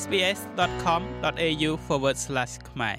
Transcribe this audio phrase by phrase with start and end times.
[0.00, 1.70] sbs.com.au/
[2.70, 2.96] ខ្មែរ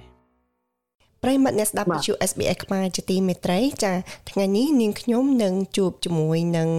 [1.24, 3.94] ប្រិមត្តអ្នកស្ដាប់វិទ្យុ SBS ខ្មែរជាទីមេត្រីចា
[4.30, 6.70] ថ្ងៃនេះនាងខ្ញុំនឹងជួបជាមួយនឹង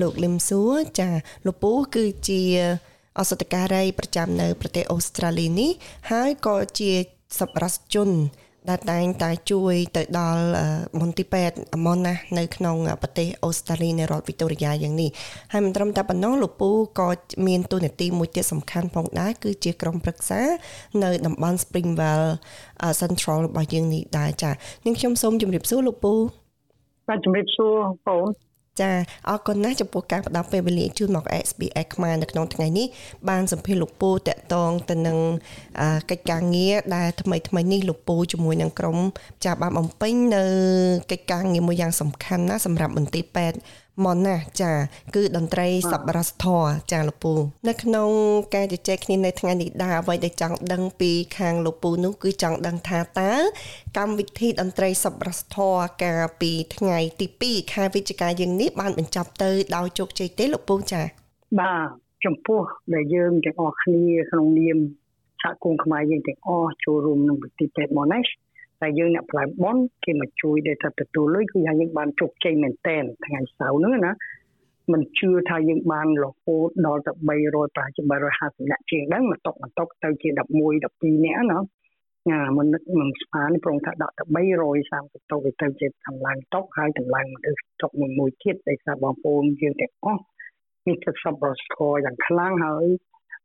[0.00, 1.08] លោកលឹមសួរចា
[1.46, 2.42] លោកពូគឺជា
[3.18, 5.70] អសតការីប្រចាំនៅ ប្រទេសអូស្ត្រាលីនេះ
[6.10, 6.90] ហើយក៏ជា
[7.38, 8.10] សប្បុរសជន
[8.68, 10.44] ដែលតែងតែជួយទៅដល់
[11.00, 11.56] មន្ទីរពេទ្យ
[11.86, 15.10] មនណានៅក្នុងប្រទេសអូស្ត្រាលីនៃរដ្ឋវីតូរីយ៉ាយ៉ាងនេះ
[15.52, 16.70] ហើយមិនត្រឹមតែប៉ុណ្ណោះលោកពូ
[17.00, 17.08] ក៏
[17.46, 20.40] មានតួនាទីមួយទៀតសំខាន់ផងដែរគឺជាក្រុមប្រឹក្សា
[21.02, 22.28] នៅតំបន់ Springvale
[23.00, 24.50] Central របស់យើងនេះដែរចា
[24.84, 26.14] នាងខ្ញុំសូមជម្រាបសួរលោកពូ
[27.08, 27.74] បាទជម្រាបសួរ
[28.06, 28.24] បង
[28.80, 28.90] ចា
[29.28, 32.86] អរគុណណាស់ចំពោះការផ្ដល់ពេលវេលាជូនមក SBS ខ្មែរនៅក្នុងថ្ងៃនេះ
[33.28, 35.18] បានសម្ភាសលោកពូតកតងទៅនឹង
[36.10, 38.98] កិច្ចការងារដែលថ្មីថ្មីនេះលោកពូជាមួយនឹងក្រុម
[39.44, 40.44] ចាបានបំពេញនៅ
[41.10, 43.58] កិច្ចការងារមួយយ៉ាងសំខាន់ណាសម្រាប់មន្ទីរពេទ្យ
[44.04, 44.72] មកណាស់ចា
[45.14, 47.34] គឺតន្ត្រីសប្បុរសធម៌ចាលោកពូ
[47.68, 48.10] នៅក្នុង
[48.54, 53.32] ការជជែកគ្នានៅថ្ងៃនេះដែរអ្វីដែលចង់ដឹងពីខាងលោកពូនោះគឺចង់ដឹងថាតើ
[53.98, 61.02] កម្មវិធីតន្ត្រីសប្បុរសធម៌កាលពីថ្ងៃទី2ខែវិច្ឆិកាយើងនេះបានបញ្ចប់ទៅដោយជោគជ័យទេលោកពូចា
[61.60, 61.88] បាទ
[62.24, 62.62] ចំពោះ
[62.94, 64.78] ដែលយើងទាំងអស់គ្នាក្នុងនាម
[65.42, 68.24] សហគមន៍ខ្មែរយើងទាំងអស់ចូលរួមក្នុងពិធីពេទ្យមកនេះ
[68.82, 74.12] តែយើងអ្នកផ្លែបនគេមកជួយដែលថាទទួលលុយគឺថាយើងបានជោគជ័យមែនតែនថ្ងៃសៅរ៍ហ្នឹងណា
[74.92, 78.02] មិនជឿថាយើងបានរហូតដល់ទៅ300ប្រហែលជា
[78.66, 81.58] 350នាក់ជាងហ្នឹងមកຕົកមកຕົកទៅជា11 12នាក់ណា
[82.30, 84.24] ណាមិននឹកមិនស្មានប្រងថាដាក់ទៅ
[84.66, 90.22] 330តុកទៅជាតម្លើងតុកហើយតម្លើងមនុស្សតុកមួយមួយទៀតដែលថាបងប្អូនយើងទាំងអស់
[90.86, 92.86] មានចិត្តសប្បុរសធម៌យ៉ាងខ្លាំងហើយ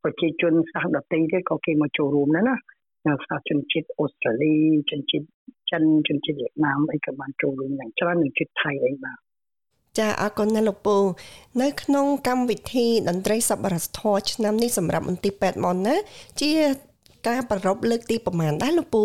[0.03, 2.55] ប្រជាជនសាសដតីទៀតក៏គេមកចូលរួមដែរណា
[3.27, 4.55] សាសជនជាតិអូស្ត្រាលី
[4.89, 5.25] ជនជាតិ
[5.71, 9.17] ចិនជនជាតិវៀតណាមអីក៏បានចូលរួមយ៉ាងច្រើននិងជាតិថៃអីបាទ
[9.99, 10.97] ចាអរគុណណាស់លោកពូ
[11.61, 15.95] នៅក្នុងកម្មវិធីតន្ត្រីសប្បុរសធម៌ឆ្នាំនេះសម្រាប់មន្ទីរពេទ្យមកណា
[16.41, 16.49] ជា
[17.27, 19.03] ការប្ររពលើកទីប្រមាណដែរលោកពូ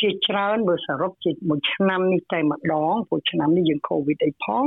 [0.00, 4.64] ជាច្រើនបើសរុបជាមួយឆ្នាំនេះតែម្ដងព្រោះឆ្នាំនេះយើងកូវីដអីផង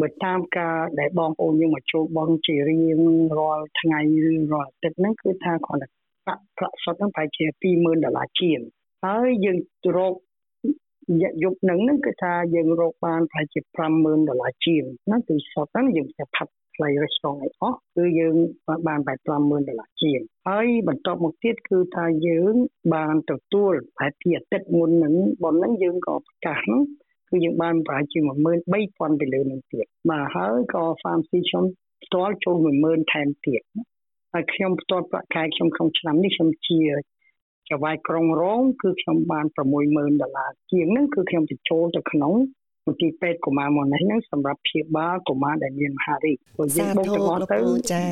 [0.00, 3.00] បើតាមការដែលបងប្អូនយើងមកចូលបងជារៀង
[3.38, 4.00] រាល់ថ្ងៃ
[4.30, 5.88] ឬរាល់អាទិត្យហ្នឹងគឺថាគ្រាន់តែ
[6.26, 8.60] ប្រាក់ប្រាក់សុទ្ធហ្នឹងប្រហែលជា20000ដុល្លារជាង
[9.04, 9.58] ហើយយើង
[9.96, 10.14] រក
[11.42, 13.60] យប់ហ្នឹងហ្នឹងគឺថាយើងរកបានប្រហែលជា
[13.94, 18.34] 50000ដុល្លារជាងណាគឺសុទ្ធហ្នឹងយើង sẽ ផាត់ថ្លៃ restaurant អីអស់គឺយើង
[18.88, 22.54] បានប្រហែល50000ដុល្លារជាងហើយបន្តមកទៀតគឺថាយើង
[22.94, 26.82] បានទទួលប្រហែលពីអាទិត្យមុនហ្នឹងប៉ុណ្ណឹងយើងក៏ប្រកាសហ្នឹង
[27.30, 28.18] គឺយើងបានប្រហែលជា
[28.66, 31.64] 13000ទៅលើនឹងទៀតបាទហើយក៏ pharmacy ខ្ញុំ
[32.04, 33.62] ផ្ទាល់ចូល10000ថែមទៀត
[34.32, 36.80] ហើយខ្ញុំផ្ទាល់ប្រាក់ខែខ្ញុំក្នុងឆ្នាំនេះខ្ញុំជា
[37.70, 39.46] ចវាយក្រុងរងគឺខ្ញុំបាន
[39.82, 42.34] 60000ដុល្លារជាងហ្នឹងគឺខ្ញុំទៅចូលទៅក្នុង
[42.86, 47.58] មន្ទីរពេទ្យកុមារមកនេះហ្នឹងសម្រាប់ព្យាបាលកុមារដែលមានមហារីកព្រោះយើងបូកទាំងអស់ទៅ
[47.92, 48.02] ចា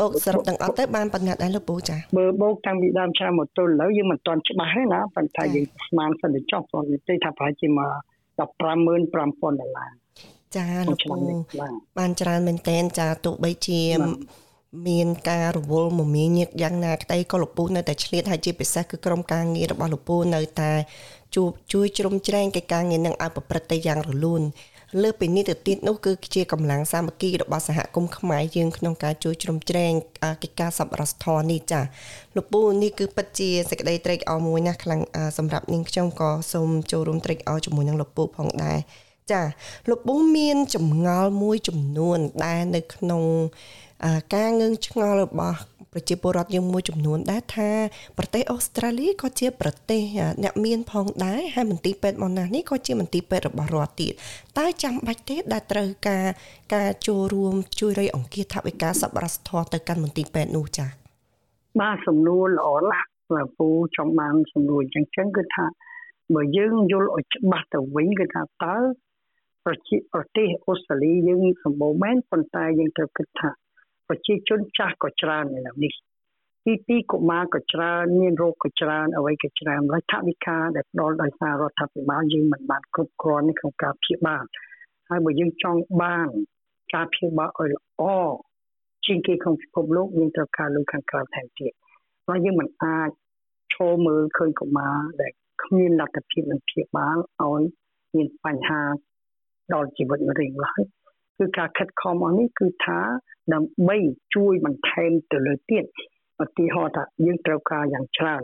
[0.00, 7.92] បូកសរុបទាំងអស់ទៅបានប៉ុណ្ណាដែរលោកពូចាបើបូកតាំងពីដើមឆ្នាំមកទល់ឥឡូវយើងមិនទាន់ច្បាស់ទេណាប៉ុន្តែយើងស្មានសិនទៅចុះព្រោះនិយាយថាប្រហែលជាមក
[8.40, 9.90] 155,000ដុល្លារ
[10.56, 11.16] ចាលោកពូ
[11.98, 13.80] បានច្រើនមែនតែនចាទោះបីជា
[14.88, 20.72] មានការរវល់មមាញឹកយ៉ាងណាក្តីក៏លោកពូនៅតែឆ្លៀតហើយជាពិសេសគឺក្រុមការងាររបស់លោកពូនៅតែ
[21.34, 24.42] ជួបជួយជ្រោមជ្រែងកិច្ចការងារនឹងឲ្យប្រព្រឹត្តទៅយ៉ាងរលូន
[25.02, 29.92] លើពីនេះទៅទៀតនោះគឺជាកម្លាំងសាមគ្គីរបស់សហគមន៍ខ្មែរយើងក្នុងការជួយជ្រោមជ្រែង
[30.42, 31.80] កិច្ចការសប្បុរសធម៌នេះចា
[32.36, 35.00] លោកពូនេះគឺពិតជាសេចក្តីត្រេកអរមួយណាស់ខ្លាំង
[35.38, 38.78] សម្រាប់នាងខ្ញុំក៏សូមចូលរួមត្រេកអរជាមួយនឹងលោកពូផងដែរ
[39.32, 39.42] ចា
[39.90, 43.22] លោកពូមានចម្ងល់មួយចំនួនដែលនៅក្នុង
[44.34, 45.58] ការងឿងឆ្ងល់របស់
[45.92, 47.70] ប្រជាពលរដ្ឋយើងមួយចំនួនដែរថា
[48.18, 50.02] ប្រទេសអូស្ត្រាលីក៏ជាប្រទេស
[50.42, 54.12] អ្នកមានផងដែរហើយមន្ទីរពេទ្យមកណាស់នេះក៏ជាមន្ទីរពេទ្យរបស់រដ្ឋទៀត
[54.58, 56.26] តើចាំបាច់ទេដែលត្រូវការ
[56.74, 60.90] ការចូលរួមជួយរៃអង្គាសថវិកាសប្បុរសធម៌ទៅកាន់មន្ទីរពេទ្យនោះចា៎
[61.80, 65.64] បាទសំណួរល្អណាស់បាទពូចង់បានសំណួរអញ្ចឹងចឹងគឺថា
[66.34, 68.76] បើយើងយល់ឲ្យច្បាស់ទៅវិញគឺថាតើ
[69.64, 73.50] ប្រជាប្រទេសអូស្ត្រាលីយើងសម្បូរមែនប៉ុន្តែយើងត្រូវគិតថា
[74.10, 75.92] ប្រជាជនចាស់ក៏ច្រើននៅនេះ
[76.64, 84.44] ទីទីកុមារក៏ច្រើនមានរោគក៏ច្រើនអ្វីក៏ច្រើនហើយថវិកាដែលផ្ដល់ដោយសាររដ្ឋាភិបាលយើងមិនបានគ្រប់គ្រាន់ក្នុងការព្យាបាល
[85.08, 86.28] ហើយបើយើងចង់បាន
[86.94, 88.02] ការព្យាបាលឲ្យល្អ
[89.06, 91.72] ជាងគេក្នុងពិភពលោកយើងត្រូវការលុយខាងក្រៅថែមទៀត
[92.28, 93.10] ហើយយើងមិនអាច
[93.74, 97.62] ឈរមើលឃើញកុមារដែលគ្មានលទ្ធភាពនឹងព្យាបាលឲ្យ
[98.14, 98.82] មានបញ្ហា
[99.74, 100.82] ដល់ជីវិតរៀងឡើយ
[101.38, 103.00] គឺការខិតខំអស់នេះគឺថា
[103.54, 103.96] ដើម្បី
[104.34, 105.84] ជួយបន្ថែមទៅលើទៀត
[106.44, 108.42] ឧទាហរណ៍ថាយើងត្រូវការយ៉ាងច្រើន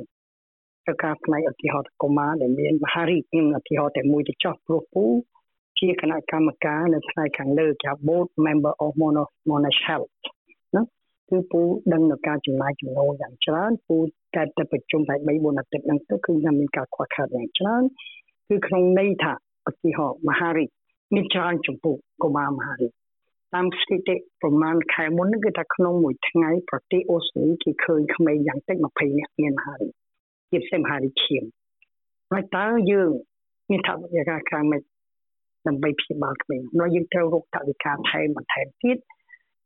[0.84, 5.04] ត្រូវការផ្នែកឧទាហរណ៍កុមារដែលមានមហារីកមានឧទាហរណ៍តែមួយទៅចោះព្រោះពូ
[5.80, 8.92] ជាគណៈកម្មការនៅផ្នែកខាងលើគេហៅ board member of
[9.50, 10.10] monash health
[10.76, 10.82] ណា
[11.28, 11.60] គឺពូ
[11.92, 13.96] ដឹងនៅការចំណាយចំណូលយ៉ាងច្រើនពូ
[14.34, 17.82] តែតែប្រជុំតែ3 4អាទិត្យហ្នឹងទៅគឺថាមានការខ្វះខាតយ៉ាងច្រើន
[18.48, 19.32] គឺក្នុងន័យថា
[19.68, 20.68] ឧទាហរណ៍មហារីក
[21.14, 22.92] មានច្រើនចំពោះកុមារមហារីក
[23.54, 29.92] តាមស្ថិតិប្រមាណខែមុនគឺថាក្នុងមួយថ្ងៃប្រទេសអូស្ត្រាលីគេឃើញក្មេងយ៉ាងតិច20នាក់មានមហារីក
[30.50, 31.44] ជាពិសេសមហារីកឈាម
[32.32, 33.10] ហើយតើយើង
[33.70, 34.82] មានថាវិការខាងម៉េច
[35.66, 38.98] ដើម្បីព្យាបាលក្មេងនោះយើងត្រូវរកថវិកាថែមបន្ថែមទៀត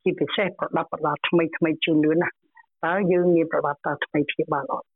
[0.02, 2.28] ជាពិសេសប្រដាប់ប្រដាថ្មីថ្មីជឿនលឿនណា
[2.86, 4.86] តើយើងមានប្រដាប់តាថ្មីព្យាបាលអត់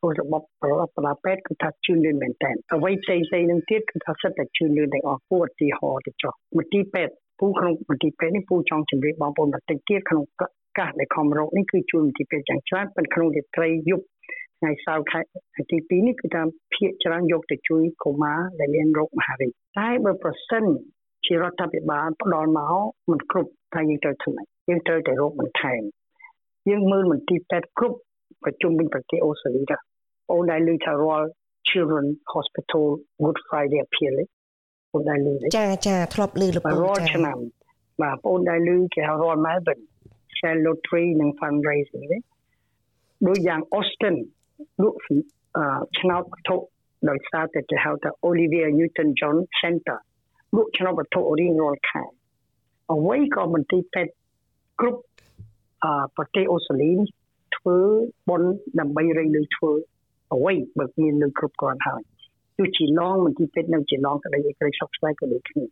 [0.00, 10.24] ព្រោះរបបប្រដាប់ប្រដាពេទ្យគឺថាជឿនលឿនមែនតើអ្វីផ្សេងផ្សេងនឹងទៀតគឺថាសិតតែជឿនលឿនទាំងអស់ពួកឧទាហរណ៍ទៅចុះមន្ទីរពេទ្យ ពូក្នុងមន្ទីរពេទ្យនេះពូចង់ជម្រាបបងប្អូនបន្តិចទៀតក្នុង
[10.78, 14.04] កាសដែលខំរោគនេះគឺជួយមន្ទីរពេទ្យយ៉ាងច្រើនប៉ុន្តែក្នុងរាត្រីយប់
[14.58, 15.20] ថ្ងៃសៅរ៍ខែ
[15.70, 20.64] ទី2នេះគឺតាមភាគច្រើនយកទៅជួយកុមារដែលមានរោគមហារីកតែបើប្រសិន
[21.26, 22.74] ជារដ្ឋាភិបាលផ្ដល់មក
[23.10, 25.82] មិនគ្រប់ថាយើងត្រូវធ្វើម៉េចយើងត្រូវតែរកបន្ថែម
[26.70, 27.98] យើងមើលមន្ទីរពេទ្យគ្រប់
[28.44, 29.80] ប្រជុំវិញប្រទេសអូស្ត្រាលីដែរ
[30.32, 31.28] អូនដែលលើថារាល់
[31.68, 32.84] Children Hospital
[33.24, 34.14] Good Friday Appeal
[34.94, 37.38] បងដែលលឺចាចាធ្លាប់លឺលពូរាល់ឆ្នាំ
[38.02, 39.84] បាទបងដែលលឺគេហៅរាល់ Melbourne
[40.36, 42.18] Shell Lottery និង fundraising ទេ
[43.26, 44.16] ដូចយ៉ាង Austin
[44.82, 44.98] លក់
[45.98, 46.56] ឆ្នោតវត្ថុ
[47.08, 49.98] ដោយសារតែគេហៅថា Olivia Newton John Center
[50.56, 52.02] លក់ឆ្នោតវត្ថុរៀងរាល់ខែ
[52.92, 54.12] អ្វីក៏មន្ទីរពេទ្យ
[54.80, 55.02] គ្រប់
[55.84, 55.86] អ
[56.16, 56.92] ប្រទេសអូស្ត្រាលី
[57.56, 57.78] ធ្វើ
[58.28, 58.50] បុណ្យ
[58.80, 59.72] ដើម្បីរៃលុយធ្វើ
[60.34, 62.02] អ្វីបើមានលុយគ្រប់គ្រាន់ហើយ
[62.56, 65.64] ទោះជាឡងមន្ទីរពេទ្យនៅជាឡងក្តីឯក្តីសុខស្វ័យក៏ដូចគ្នា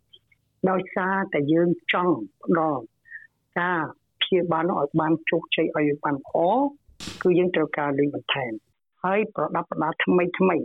[0.70, 2.14] ដោយសារតែយើងចង់
[2.44, 2.82] ផ្ដល់
[3.58, 3.80] ការ
[4.22, 6.36] ព្យាបាលឲ្យបានជោគជ័យឲ្យបានល្អ
[7.22, 8.52] គឺយើងត្រូវការលុយបន្ថែម
[9.04, 10.56] ហើយប្រដាប់ប្រដាថ្មីថ្មី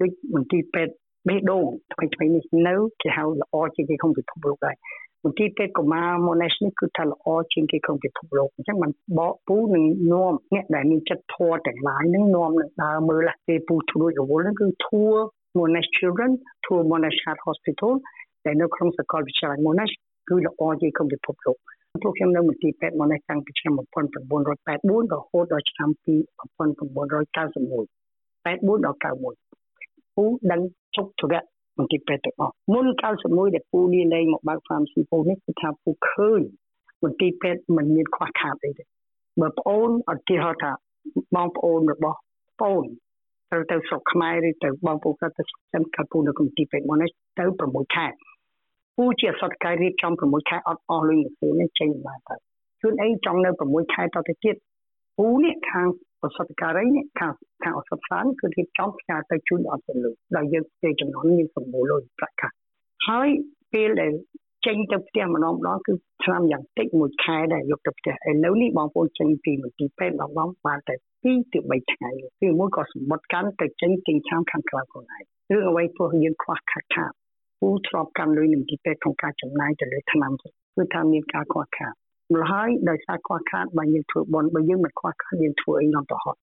[0.00, 0.94] ដូចមន្ទីរពេទ្យ
[1.28, 4.76] បេះដូងថ្មីថ្មីនេះនៅគេហៅល្អជាងគេក្នុងពិភពលោកដែរ
[5.24, 15.16] មន្ទីរពេទ្យកុមារ Monash នេះគឺថាល្អជាងគេក្នុងពិភពលោកអញ្ចឹងมันបកពូនឹងនាំអ្នកដែលមានចិត្តធម៌ទាំងឡាយនឹងនាំនឹងដើរមើលគេពូធ្វើរវល់ហ្នឹងគឺ tour
[15.58, 16.30] Monash Children
[16.64, 17.92] tour Monash Heart Hospital
[18.44, 19.94] ដែលនៅក្នុងសាកលវិទ្យាល័យ Monash
[20.28, 21.56] គឺល្អជាងក្នុងពិភពលោក
[22.02, 26.10] ពួកខ្ញុំនៅមន្ទីរពេទ្យ Monash តាំងពីឆ្នាំ1984រហូតដល់ឆ្នាំ1991
[28.44, 30.60] 84ដល់91ពូដឹង
[30.96, 31.42] ជោគធរៈ
[31.78, 32.86] មន្ទីរពេទ្យទាំងអស់មុន
[33.20, 36.40] 91ដែលពូលាលែងមកបើក pharmacy ពូនេះគឺថាពូឃើញ
[37.02, 38.84] មន្ទីរពេទ្យមិនមានខ្វះខាតអីទេ
[39.40, 40.70] បើប្អូនអត់ទីហៅថា
[41.36, 42.18] បងប្អូនរបស់
[42.60, 42.84] ប្អូន
[43.50, 45.42] ត្រូវទៅស្រុកខ្មែរឬទៅបងប្អូនគាត់ទៅ
[45.72, 48.06] ចាំកាពូនៅមន្ទីរពេទ្យមកនេះទៅ6ខែ
[48.96, 52.36] ពូជាអសតកាយរៀបចំ6ខែអត់អស់លុយមួយនេះចេញបានទៅ
[52.80, 54.56] ជួនអីចង់នៅ6ខែតទៅទៀត
[55.18, 55.88] ពូនេះខាង
[56.24, 62.52] អសតការីនេះខាងខាងអសតសានគឺរៀបចំផ្សាយទៅជូនអត់ទៅលុយដល់យើងពេលចំនួនមានសម្បូរលុយប្រាក់កាស
[63.08, 63.28] ហើយ
[63.72, 64.12] ពេលដែល
[64.66, 65.92] ចេញទៅផ្ទះម្ដងម្ដងគឺ
[66.24, 72.10] ឆ្នាំយ៉ាងតិចមួយខែដែរយកទៅផ្ទះឥឡូវនេះបងប្អូនចេញពីមន្ទីរពេទ្យម្ដងបានតែ 2ទៅ3ថ្ងៃ
[72.40, 77.12] គឺមួយក៏សម្បត្តិកាន់ទៅចេញទិញឆាំខាងក្រៅខ្លួនឯងរឿងអ្វីព្រោះយើងខ្វះខាតខាត
[77.60, 80.48] ពូធ្លាប់កាន់លុយនឹងទីពេទ្យក្នុងការចំណាយទៅលើថ្នាំគឺ
[80.94, 81.92] ថាមានការខ្វះខាត
[82.32, 86.38] ម្ល៉េះហើយដោយសារខ្វះខាតបើយើងធ្វើបន់បើយើងមិនខ្វះខាតយើងធ្វើអីនាំទៅហត់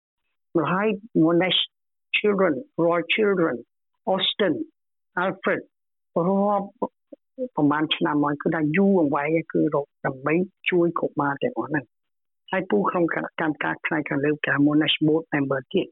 [0.57, 0.89] ម្ល៉េះហើយ
[1.23, 1.61] Monash
[2.17, 3.57] Children Royal Children
[4.13, 4.55] Austin
[5.25, 5.63] Alfred
[6.27, 6.67] រាប់
[7.57, 10.35] ប្រហែលឆ្នាំមកគឺថាយូរអង្វែងគឺរកដើម្បី
[10.71, 11.85] ជួយកុមារទាំងអស់ហ្នឹង
[12.53, 13.05] ហើយពូក្នុង
[13.41, 15.87] កម្មការផ្នែកខាងលើការ Monash Board Member ទៀត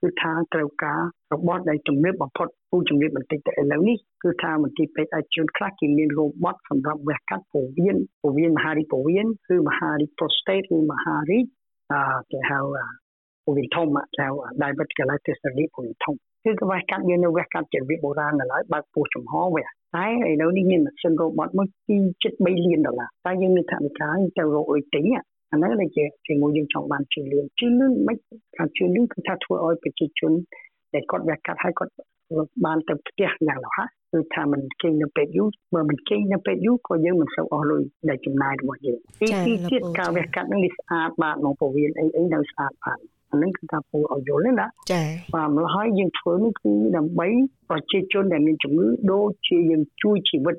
[0.00, 1.00] គឺថាត្រូវការ
[1.34, 11.44] របស់ដែលជំរាបបំផុតពូជំរាបបន្តិចទៅឥឡូវនេះគឺថាមន្ទីរពេទ្យឯកជនខ្លះគេមានរ៉ូបតសម្រាប់វះកាត់ពោះវៀនពោះវៀនមហារីកពោះវៀនគឺមហារីក prostate ឬមហារីក
[11.92, 12.58] អឺគេហៅ
[13.44, 14.26] ពោះវៀនធំគេហៅ
[14.62, 19.66] diverticulitis ឬពោះវៀនធំគឺកវះកាត់យើងនៅវះកាត់ជាវិបុរាណនៅឡើយបើកពោះចំហវះ
[19.96, 21.66] តែឥឡូវនេះមានម៉ាស៊ីនរ៉ូបតមួយ
[22.16, 25.04] 2.3លានដុល្លារតែយើងមានថវិកាទៅរកអុយទិញ
[25.52, 28.16] អាហ្នឹងដែលជាជាមួយយើងចង់បានជឿនលឿនជឿនលឿនមិន
[28.56, 30.32] ការជឿនលឿនគឺថាធ្វើឲ្យប្រជាជន
[30.94, 31.92] ដែលគាត់វះកាត់ឲ្យគាត់
[32.64, 42.98] បានទៅផ្ទះយ៉ាងរហ័សគឺថាមិនគេងនៅពេទ្យយូរបើមិនគេងនៅពេទ្យយូរក៏យើងមិនសូវអស់លុយដែលចំណាយរបស់យើងទីទីទៀតការវះកាត់នឹងវាស្អាតបាទមកពោះវៀនអីអីនៅស្អាតបាទ
[43.30, 47.26] អានឹងគឺថាពូឲ្យយល់ណាចា៎បាទម្ល៉េះហើយយើងធ្វើនេះគឺដើម្បី
[47.70, 50.54] ប្រជាជនដែលមានជំងឺដូចជាយើងជួយជីវិត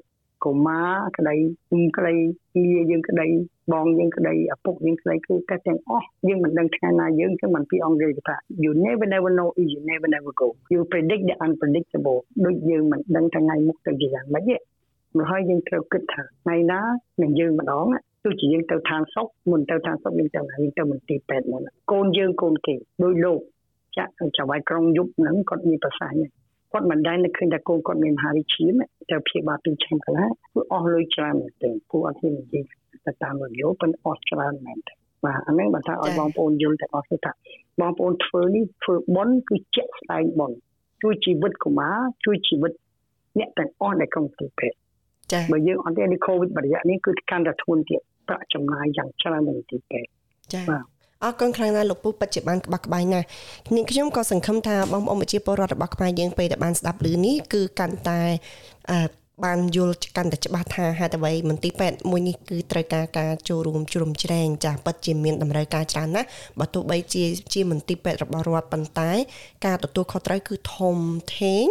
[0.45, 1.35] កុមារក្តី
[1.71, 2.15] ពីក្តី
[2.53, 3.27] ពីយើងក្តី
[3.73, 14.55] បងយើងក្តីឪពុកយើងក្តីគឺតែទាំងអស់យើងមិនដឹងថ្ងៃណាយើងចឹងមិនពីអង់គ្លេសគេថា you never never know is you never never go you predict the unpredictable ដូចយើងមិនដឹងថ្ងៃមុខទៅជាយ៉ាងម៉េចទេ
[15.17, 16.81] មកហើយយើងត្រូវគិតថាថ្ងៃណា
[17.21, 17.85] នឹងយើងម្ដង
[18.23, 23.39] ទោះជាយើងទៅឋានសុខមុនទៅឋានសុខយើងទៅណាយើងទៅមន្ទីរពេទ្យមុនកូនយើងកូនគេដោយលោក
[23.97, 26.38] ចាក់ចៅវាយក្រុងយប់ហ្នឹងគាត់មានប្រសាសន៍
[26.71, 28.73] គាត់មិនដែលនឹកឃើញថាកូនគាត់មានមហារីកឈាម
[29.09, 32.63] ទៅព្យាបាលពីឆ្នាំកន្លះគឺអស់លុយច្រើនមែនទែនពួកអត់ហ៊ាននិយាយ
[33.05, 37.31] ទៅតាមរយៈប៉ុន្តែអស់ច្រើនមែនទែនបាទអានេះបើថាឲ្យបងប្អូនយល់ទាំងអស់គ្នាថា
[37.81, 40.57] បងប្អូនធ្វើនេះធ្វើបុណ្យគឺជាក់ស្ដែងបុណ្យ
[41.01, 42.71] ជួយជីវិតកុមារជួយជីវិត
[43.39, 44.77] អ្នកទាំងអស់ដែលកំពុងពេទ្យ
[45.31, 50.09] ចា៎បើយើងអត់ទេនេះ COVID បរិយានេះគឺកាន់តែធ្ងន់ទៀតប្រាក់ចំណាយយ៉ាងច្រើននៅទីពេទ្យ
[50.53, 50.83] ចា៎បាទ
[51.23, 53.25] អរគុណខ្លាំងណាស់លោកពូពិតជាបានក្បោះក្បាយណាស់
[53.75, 58.21] នាងខ្ញុំក៏សង្ឃឹមថាបងប្អូនប្រជាពលរដ្ឋរបស់ខ្មែរយើងពេលដែលបានស្ដាប់ឮនេះគឺកាន់តែ
[59.45, 66.27] បានយល់កាន់តែច្បាស់ថាហេតុអ្វីមន្ទីរពេទ្យមួយនេះគឺត្រូវការការចូលរួមជ្រោមជ្រែងចាស់ពិតជាមានតម្រូវការច្រើនណាស់
[66.59, 69.11] បើទោះបីជាជាមន្ទីរពេទ្យរបស់រដ្ឋប៉ុន្តែ
[69.65, 70.97] ការទទួលខុសត្រូវគឺធំ
[71.39, 71.65] ធេង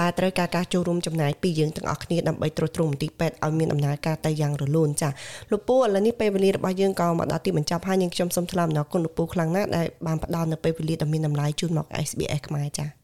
[0.00, 5.14] ដែលត្រូវការការចូលរួមចំណាយពីយើងទាំងអស់គ្នាដើម្បីត្រួតត្រងមន្ទីរពេទ្យឲ្យមានដំណើរការទៅយ៉ាងរលូនចាស់
[5.50, 13.01] លោកពូឥឡូវនេះពេលវេលារបស់យើងក៏មកដល់ទីបញ្ចប់ហើយយើងខ្ញុំសូមថ្លែងអំណរគុណលោកពូខ្លាំងណាស់ដែលបានផ្ដល់នៅពេលវេលាដ៏មានតម្លៃជូនមក SBS ខ្មែរចា៎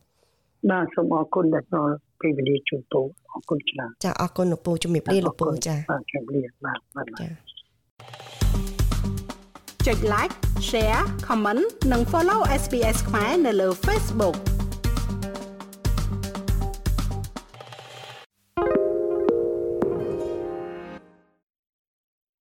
[0.71, 3.01] បាទសូមអរគុណដែលផ្ដល់ពេលវេលាជូនពូ
[3.33, 7.27] អរគុណច្រើនចាអរគុណលោកពូជំរាបលាលោកពូចាបាទជំរាបលាបាទបាទចា
[9.87, 10.35] ចុច like
[10.69, 11.63] share comment
[11.93, 14.37] និង follow SPS ខ្មែរនៅលើ Facebook